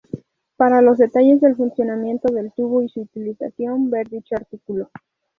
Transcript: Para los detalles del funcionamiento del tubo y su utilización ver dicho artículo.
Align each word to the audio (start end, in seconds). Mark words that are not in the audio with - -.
Para 0.55 0.81
los 0.81 0.97
detalles 0.97 1.41
del 1.41 1.55
funcionamiento 1.55 2.33
del 2.33 2.51
tubo 2.53 2.81
y 2.81 2.89
su 2.89 3.01
utilización 3.01 3.91
ver 3.91 4.09
dicho 4.09 4.33
artículo. 4.35 4.89